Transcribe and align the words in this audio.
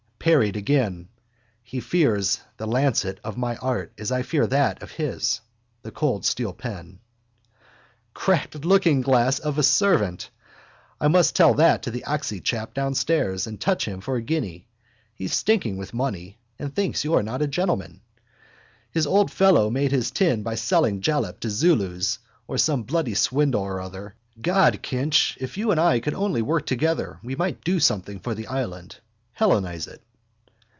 Parried 0.23 0.55
again. 0.55 1.09
He 1.63 1.79
fears 1.79 2.41
the 2.57 2.67
lancet 2.67 3.19
of 3.23 3.37
my 3.37 3.55
art 3.55 3.91
as 3.97 4.11
I 4.11 4.21
fear 4.21 4.45
that 4.45 4.83
of 4.83 4.91
his. 4.91 5.41
The 5.81 5.89
cold 5.89 6.27
steel 6.27 6.53
pen. 6.53 6.99
—Cracked 8.13 8.61
lookingglass 8.63 9.39
of 9.39 9.57
a 9.57 9.63
servant! 9.63 10.29
Tell 11.33 11.55
that 11.55 11.81
to 11.81 11.89
the 11.89 12.05
oxy 12.05 12.39
chap 12.39 12.75
downstairs 12.75 13.47
and 13.47 13.59
touch 13.59 13.85
him 13.87 13.99
for 13.99 14.15
a 14.15 14.21
guinea. 14.21 14.67
He's 15.15 15.33
stinking 15.33 15.77
with 15.77 15.91
money 15.91 16.37
and 16.59 16.71
thinks 16.71 17.03
you're 17.03 17.23
not 17.23 17.41
a 17.41 17.47
gentleman. 17.47 18.01
His 18.91 19.07
old 19.07 19.31
fellow 19.31 19.71
made 19.71 19.91
his 19.91 20.11
tin 20.11 20.43
by 20.43 20.53
selling 20.53 21.01
jalap 21.01 21.39
to 21.39 21.49
Zulus 21.49 22.19
or 22.47 22.59
some 22.59 22.83
bloody 22.83 23.15
swindle 23.15 23.63
or 23.63 23.81
other. 23.81 24.13
God, 24.39 24.83
Kinch, 24.83 25.35
if 25.41 25.57
you 25.57 25.71
and 25.71 25.79
I 25.79 25.99
could 25.99 26.13
only 26.13 26.43
work 26.43 26.67
together 26.67 27.19
we 27.23 27.35
might 27.35 27.63
do 27.63 27.79
something 27.79 28.19
for 28.19 28.35
the 28.35 28.45
island. 28.45 28.99
Hellenise 29.33 29.87
it. 29.87 30.03